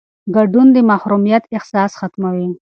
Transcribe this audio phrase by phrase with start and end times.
[0.35, 2.47] ګډون د محرومیت احساس ختموي